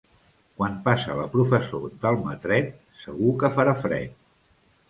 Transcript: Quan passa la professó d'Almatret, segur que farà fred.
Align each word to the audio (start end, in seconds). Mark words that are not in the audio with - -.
Quan 0.61 0.77
passa 0.87 1.17
la 1.19 1.27
professó 1.35 1.81
d'Almatret, 2.05 2.73
segur 3.05 3.35
que 3.45 3.55
farà 3.59 3.77
fred. 3.87 4.21